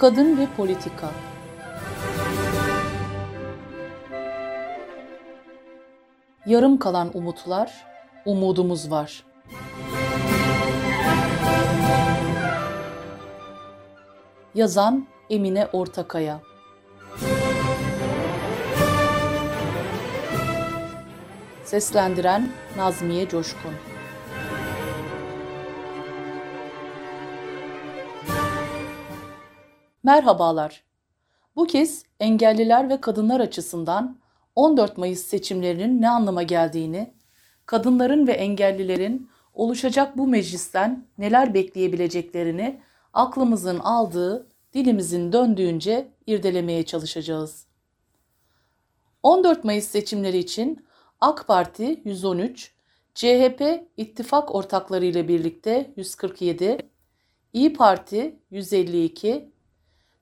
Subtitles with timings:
[0.00, 1.10] Kadın ve politika.
[6.46, 7.86] Yarım kalan umutlar,
[8.24, 9.24] umudumuz var.
[14.54, 16.40] Yazan Emine Ortakaya.
[21.64, 23.89] Seslendiren Nazmiye Coşkun.
[30.10, 30.84] Merhabalar.
[31.56, 34.18] Bu kez engelliler ve kadınlar açısından
[34.56, 37.14] 14 Mayıs seçimlerinin ne anlama geldiğini,
[37.66, 42.80] kadınların ve engellilerin oluşacak bu meclisten neler bekleyebileceklerini
[43.12, 47.66] aklımızın aldığı, dilimizin döndüğünce irdelemeye çalışacağız.
[49.22, 50.86] 14 Mayıs seçimleri için
[51.20, 52.74] AK Parti 113,
[53.14, 53.62] CHP
[53.96, 56.90] ittifak ortakları ile birlikte 147,
[57.52, 59.50] İyi Parti 152,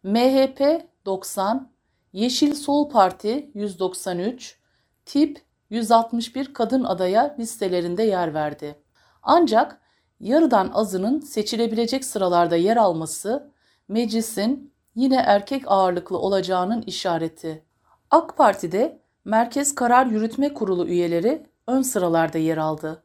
[0.03, 1.71] MHP 90,
[2.13, 4.59] Yeşil Sol Parti 193,
[5.07, 8.83] TİP 161 kadın adaya listelerinde yer verdi.
[9.23, 9.81] Ancak
[10.21, 13.53] yarıdan azının seçilebilecek sıralarda yer alması
[13.89, 17.65] meclisin yine erkek ağırlıklı olacağının işareti.
[18.11, 23.03] AK Parti'de Merkez Karar Yürütme Kurulu üyeleri ön sıralarda yer aldı.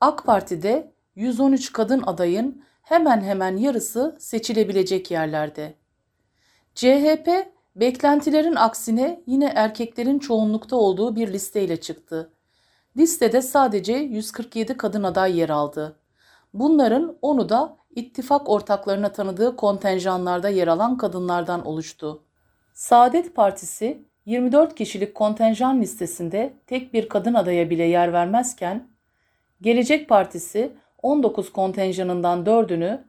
[0.00, 5.81] AK Parti'de 113 kadın adayın hemen hemen yarısı seçilebilecek yerlerde.
[6.74, 7.28] CHP
[7.76, 12.32] beklentilerin aksine yine erkeklerin çoğunlukta olduğu bir listeyle çıktı.
[12.96, 15.96] Listede sadece 147 kadın aday yer aldı.
[16.54, 22.22] Bunların onu da ittifak ortaklarına tanıdığı kontenjanlarda yer alan kadınlardan oluştu.
[22.74, 28.88] Saadet Partisi 24 kişilik kontenjan listesinde tek bir kadın adaya bile yer vermezken,
[29.60, 33.00] Gelecek Partisi 19 kontenjanından 4'ünü,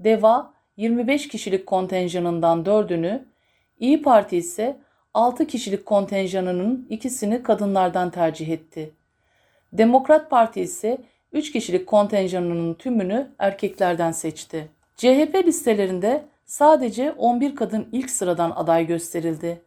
[0.00, 3.22] DEVA 25 kişilik kontenjanından 4'ünü,
[3.80, 4.76] İyi Parti ise
[5.14, 8.90] 6 kişilik kontenjanının ikisini kadınlardan tercih etti.
[9.72, 10.98] Demokrat Parti ise
[11.32, 14.68] 3 kişilik kontenjanının tümünü erkeklerden seçti.
[14.96, 19.62] CHP listelerinde sadece 11 kadın ilk sıradan aday gösterildi.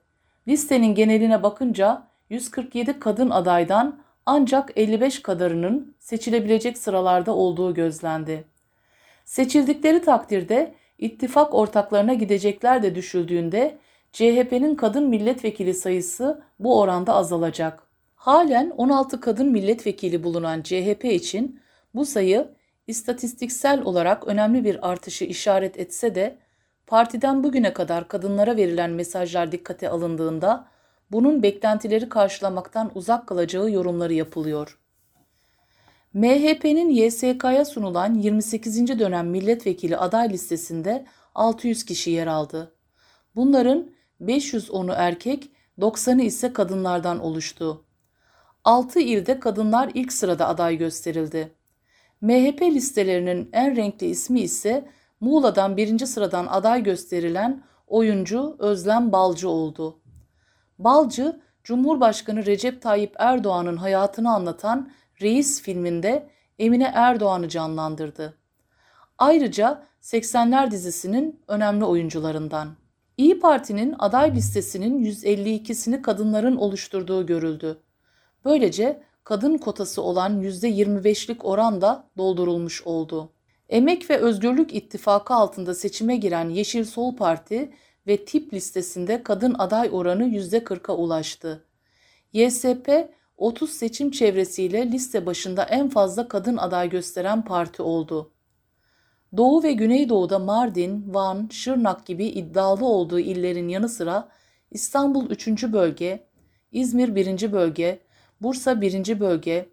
[0.47, 8.43] Listenin geneline bakınca 147 kadın adaydan ancak 55 kadarının seçilebilecek sıralarda olduğu gözlendi.
[9.25, 13.77] Seçildikleri takdirde ittifak ortaklarına gidecekler de düşüldüğünde
[14.13, 17.83] CHP'nin kadın milletvekili sayısı bu oranda azalacak.
[18.15, 21.61] Halen 16 kadın milletvekili bulunan CHP için
[21.95, 22.47] bu sayı
[22.87, 26.37] istatistiksel olarak önemli bir artışı işaret etse de
[26.87, 30.67] partiden bugüne kadar kadınlara verilen mesajlar dikkate alındığında
[31.11, 34.78] bunun beklentileri karşılamaktan uzak kalacağı yorumları yapılıyor.
[36.13, 38.99] MHP'nin YSK'ya sunulan 28.
[38.99, 41.05] dönem milletvekili aday listesinde
[41.35, 42.75] 600 kişi yer aldı.
[43.35, 47.85] Bunların 510'u erkek, 90'ı ise kadınlardan oluştu.
[48.63, 51.55] 6 ilde kadınlar ilk sırada aday gösterildi.
[52.21, 59.99] MHP listelerinin en renkli ismi ise Muğla'dan birinci sıradan aday gösterilen oyuncu Özlem Balcı oldu.
[60.79, 68.37] Balcı, Cumhurbaşkanı Recep Tayyip Erdoğan'ın hayatını anlatan Reis filminde Emine Erdoğan'ı canlandırdı.
[69.17, 72.75] Ayrıca 80'ler dizisinin önemli oyuncularından.
[73.17, 77.79] İyi Parti'nin aday listesinin 152'sini kadınların oluşturduğu görüldü.
[78.45, 83.31] Böylece kadın kotası olan %25'lik oran da doldurulmuş oldu.
[83.69, 87.71] Emek ve Özgürlük İttifakı altında seçime giren Yeşil Sol Parti
[88.07, 91.65] ve tip listesinde kadın aday oranı %40'a ulaştı.
[92.33, 93.09] YSP
[93.39, 98.31] 30 seçim çevresiyle liste başında en fazla kadın aday gösteren parti oldu.
[99.37, 104.29] Doğu ve Güneydoğu'da Mardin, Van, Şırnak gibi iddialı olduğu illerin yanı sıra
[104.71, 105.63] İstanbul 3.
[105.63, 106.27] bölge,
[106.71, 107.51] İzmir 1.
[107.51, 107.99] bölge,
[108.41, 109.19] Bursa 1.
[109.19, 109.69] bölge,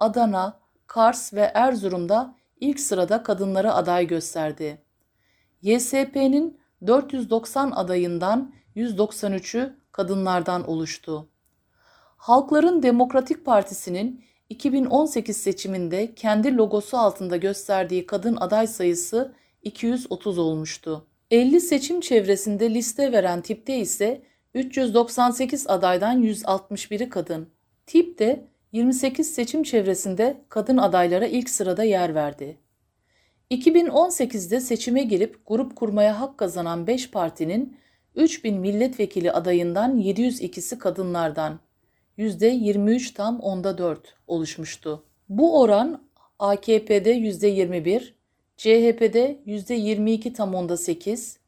[0.00, 4.78] Adana, Kars ve Erzurum'da ilk sırada kadınlara aday gösterdi.
[5.62, 11.28] YSP'nin 490 adayından 193'ü kadınlardan oluştu.
[12.24, 21.06] Halkların Demokratik Partisi'nin 2018 seçiminde kendi logosu altında gösterdiği kadın aday sayısı 230 olmuştu.
[21.30, 24.22] 50 seçim çevresinde liste veren tipte ise
[24.54, 27.48] 398 adaydan 161'i kadın.
[27.86, 32.58] Tip de 28 seçim çevresinde kadın adaylara ilk sırada yer verdi.
[33.50, 37.76] 2018'de seçime girip grup kurmaya hak kazanan 5 partinin
[38.14, 41.60] 3000 milletvekili adayından 702'si kadınlardan,
[42.18, 45.04] %23 tam onda 4 oluşmuştu.
[45.28, 46.02] Bu oran
[46.38, 48.12] AKP'de %21,
[48.56, 51.38] CHP'de %22 tam onda 8,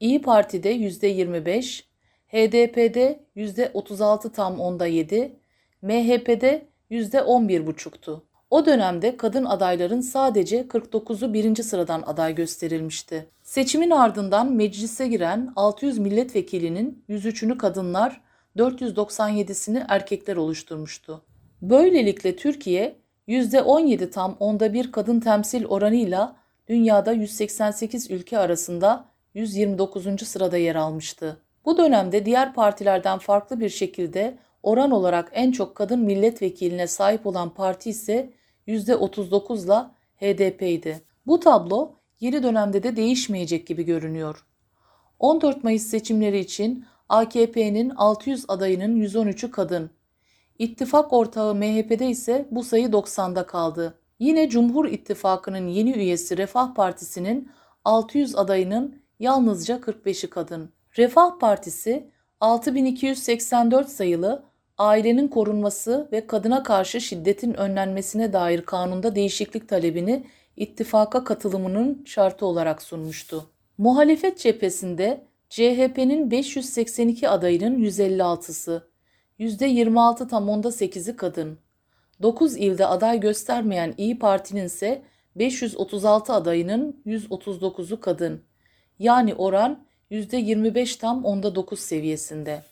[0.00, 1.84] İyi Parti'de %25,
[2.28, 5.36] HDP'de %36 tam onda 7,
[5.82, 8.24] MHP'de %11,5'tu.
[8.50, 13.26] O dönemde kadın adayların sadece 49'u birinci sıradan aday gösterilmişti.
[13.42, 18.20] Seçimin ardından meclise giren 600 milletvekilinin 103'ünü kadınlar,
[18.56, 21.22] 497'sini erkekler oluşturmuştu.
[21.62, 22.96] Böylelikle Türkiye
[23.28, 26.36] %17 tam onda bir kadın temsil oranıyla
[26.68, 29.04] dünyada 188 ülke arasında
[29.34, 30.28] 129.
[30.28, 31.40] sırada yer almıştı.
[31.64, 37.54] Bu dönemde diğer partilerden farklı bir şekilde oran olarak en çok kadın milletvekiline sahip olan
[37.54, 38.30] parti ise
[38.68, 41.00] %39 ile HDP'ydi.
[41.26, 44.46] Bu tablo yeni dönemde de değişmeyecek gibi görünüyor.
[45.18, 46.84] 14 Mayıs seçimleri için
[47.14, 49.90] AKP'nin 600 adayının 113'ü kadın.
[50.58, 53.94] İttifak ortağı MHP'de ise bu sayı 90'da kaldı.
[54.18, 57.50] Yine Cumhur İttifakı'nın yeni üyesi Refah Partisi'nin
[57.84, 60.70] 600 adayının yalnızca 45'i kadın.
[60.98, 64.44] Refah Partisi 6284 sayılı
[64.78, 70.24] ailenin korunması ve kadına karşı şiddetin önlenmesine dair kanunda değişiklik talebini
[70.56, 73.50] ittifaka katılımının şartı olarak sunmuştu.
[73.78, 78.88] Muhalefet cephesinde CHP'nin 582 adayının 156'sı,
[79.38, 81.58] %26 tam onda 8'i kadın.
[82.22, 85.02] 9 ilde aday göstermeyen İyi Parti'nin ise
[85.36, 88.42] 536 adayının 139'u kadın.
[88.98, 92.62] Yani oran %25 tam onda 9 seviyesinde.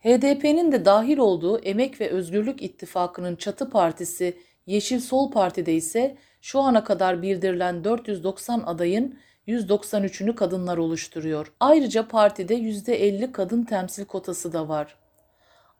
[0.00, 4.36] HDP'nin de dahil olduğu Emek ve Özgürlük İttifakı'nın çatı partisi
[4.66, 11.52] Yeşil Sol Parti'de ise şu ana kadar bildirilen 490 adayın 193'ünü kadınlar oluşturuyor.
[11.60, 14.96] Ayrıca partide %50 kadın temsil kotası da var.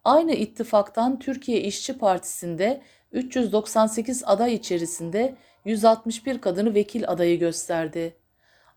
[0.03, 2.81] Aynı ittifaktan Türkiye İşçi Partisi'nde
[3.11, 5.35] 398 aday içerisinde
[5.65, 8.15] 161 kadını vekil adayı gösterdi.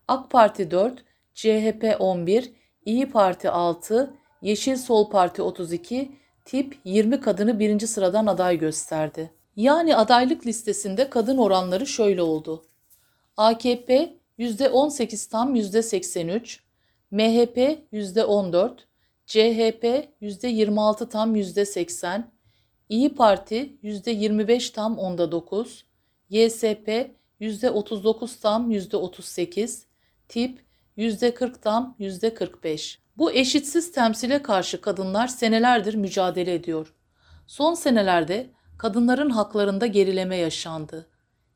[0.07, 1.03] AK Parti 4,
[1.33, 2.51] CHP 11,
[2.85, 6.11] İyi Parti 6, Yeşil Sol Parti 32,
[6.45, 9.31] tip 20 kadını birinci sıradan aday gösterdi.
[9.55, 12.65] Yani adaylık listesinde kadın oranları şöyle oldu.
[13.37, 16.59] AKP %18 tam %83,
[17.11, 17.57] MHP
[17.93, 18.71] %14,
[19.25, 22.23] CHP %26 tam %80,
[22.89, 25.85] İyi Parti %25 tam onda 9,
[26.29, 27.11] YSP
[27.41, 29.83] %39 tam %38,
[30.29, 30.65] tip
[30.97, 32.97] %40 tam %45.
[33.17, 36.93] Bu eşitsiz temsile karşı kadınlar senelerdir mücadele ediyor.
[37.47, 41.07] Son senelerde kadınların haklarında gerileme yaşandı.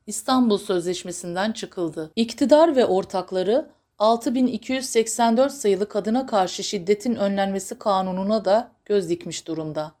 [0.06, 2.12] İstanbul Sözleşmesi'nden çıkıldı.
[2.16, 9.92] İktidar ve ortakları 6284 sayılı kadına karşı şiddetin önlenmesi kanununa da göz dikmiş durumda.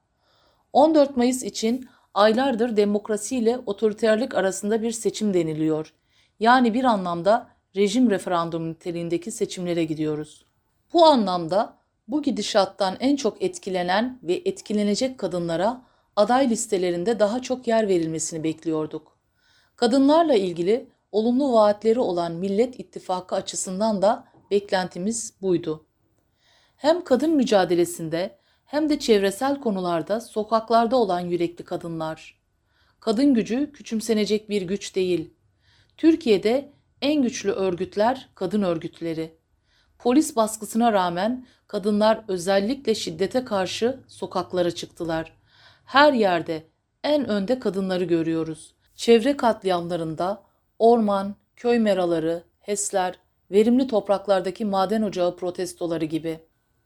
[0.72, 5.92] 14 Mayıs için aylardır demokrasiyle otoriterlik arasında bir seçim deniliyor.
[6.40, 10.44] Yani bir anlamda rejim referandum niteliğindeki seçimlere gidiyoruz.
[10.92, 11.76] Bu anlamda
[12.08, 15.82] bu gidişattan en çok etkilenen ve etkilenecek kadınlara
[16.16, 19.15] aday listelerinde daha çok yer verilmesini bekliyorduk.
[19.76, 25.86] Kadınlarla ilgili olumlu vaatleri olan Millet İttifakı açısından da beklentimiz buydu.
[26.76, 32.40] Hem kadın mücadelesinde hem de çevresel konularda sokaklarda olan yürekli kadınlar.
[33.00, 35.34] Kadın gücü küçümsenecek bir güç değil.
[35.96, 39.38] Türkiye'de en güçlü örgütler kadın örgütleri.
[39.98, 45.32] Polis baskısına rağmen kadınlar özellikle şiddete karşı sokaklara çıktılar.
[45.84, 46.66] Her yerde
[47.04, 48.75] en önde kadınları görüyoruz.
[48.96, 50.42] Çevre katliamlarında
[50.78, 53.18] orman, köy meraları, HES'ler,
[53.50, 56.40] verimli topraklardaki maden ocağı protestoları gibi.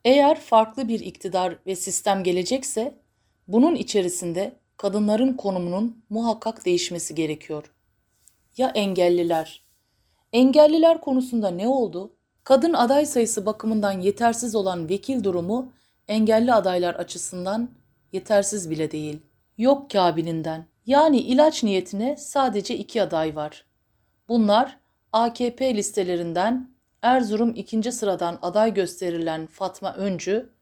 [0.04, 2.94] Eğer farklı bir iktidar ve sistem gelecekse
[3.48, 7.72] bunun içerisinde kadınların konumunun muhakkak değişmesi gerekiyor.
[8.56, 9.62] Ya engelliler?
[10.32, 12.12] Engelliler konusunda ne oldu?
[12.44, 15.72] Kadın aday sayısı bakımından yetersiz olan vekil durumu
[16.08, 17.70] engelli adaylar açısından
[18.12, 19.20] yetersiz bile değil.
[19.58, 20.66] Yok kabilinden.
[20.90, 23.64] Yani ilaç niyetine sadece iki aday var.
[24.28, 24.78] Bunlar
[25.12, 26.70] AKP listelerinden
[27.02, 30.52] Erzurum ikinci sıradan aday gösterilen Fatma Öncü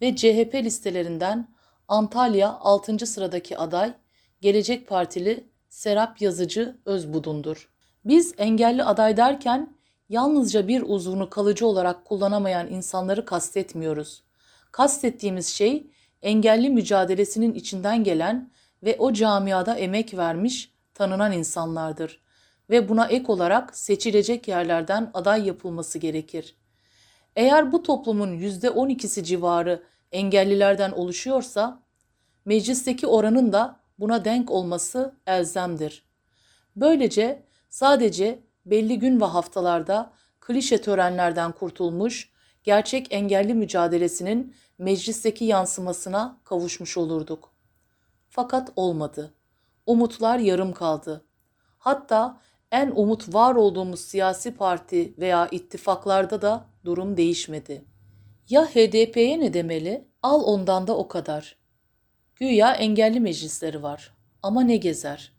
[0.00, 1.48] ve CHP listelerinden
[1.88, 3.06] Antalya 6.
[3.06, 3.92] sıradaki aday
[4.40, 7.70] Gelecek Partili Serap Yazıcı Özbudun'dur.
[8.04, 9.76] Biz engelli aday derken
[10.08, 14.22] yalnızca bir uzvunu kalıcı olarak kullanamayan insanları kastetmiyoruz.
[14.72, 15.90] Kastettiğimiz şey
[16.22, 18.50] engelli mücadelesinin içinden gelen
[18.82, 22.20] ve o camiada emek vermiş, tanınan insanlardır
[22.70, 26.56] ve buna ek olarak seçilecek yerlerden aday yapılması gerekir.
[27.36, 29.82] Eğer bu toplumun yüzde on ikisi civarı
[30.12, 31.82] engellilerden oluşuyorsa,
[32.44, 36.04] meclisteki oranın da buna denk olması elzemdir.
[36.76, 42.30] Böylece sadece belli gün ve haftalarda klişe törenlerden kurtulmuş,
[42.64, 47.57] gerçek engelli mücadelesinin meclisteki yansımasına kavuşmuş olurduk.
[48.28, 49.34] Fakat olmadı.
[49.86, 51.24] Umutlar yarım kaldı.
[51.78, 52.40] Hatta
[52.72, 57.84] en umut var olduğumuz siyasi parti veya ittifaklarda da durum değişmedi.
[58.48, 60.08] Ya HDP'ye ne demeli?
[60.22, 61.56] Al ondan da o kadar.
[62.36, 65.32] Güya engelli meclisleri var ama ne gezer.